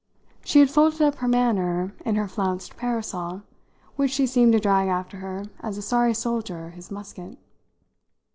[0.43, 3.43] She had folded up her manner in her flounced parasol,
[3.97, 7.37] which she seemed to drag after her as a sorry soldier his musket.